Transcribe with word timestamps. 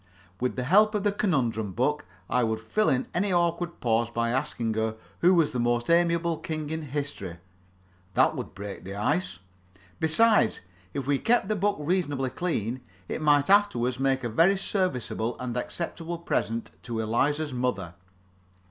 With 0.39 0.55
the 0.55 0.63
help 0.63 0.95
of 0.95 1.03
the 1.03 1.11
conundrum 1.11 1.73
book 1.73 2.07
I 2.27 2.43
would 2.43 2.59
fill 2.59 2.89
in 2.89 3.05
any 3.13 3.31
awkward 3.31 3.79
pause 3.79 4.09
by 4.09 4.31
asking 4.31 4.73
her 4.73 4.95
who 5.19 5.35
was 5.35 5.51
the 5.51 5.59
most 5.59 5.91
amiable 5.91 6.39
king 6.39 6.71
in 6.71 6.81
history. 6.81 7.37
That 8.15 8.35
would 8.35 8.55
break 8.55 8.83
the 8.83 8.95
ice. 8.95 9.37
Besides, 9.99 10.61
if 10.95 11.05
we 11.05 11.19
kept 11.19 11.49
the 11.49 11.55
book 11.55 11.77
reasonably 11.79 12.31
clean, 12.31 12.81
it 13.07 13.21
might 13.21 13.47
afterward 13.47 13.99
make 13.99 14.23
a 14.23 14.29
very 14.29 14.57
serviceable 14.57 15.37
and 15.37 15.55
acceptable 15.55 16.17
present 16.17 16.71
to 16.81 16.99
Eliza's 16.99 17.53
mother. 17.53 17.93